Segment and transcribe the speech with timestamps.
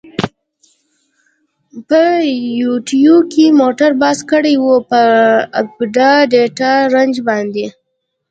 [1.87, 2.01] په
[2.61, 5.01] یوټیو کی مونږ بحث کړی وه په
[5.61, 7.65] آپډا ډیټا رنج باندی.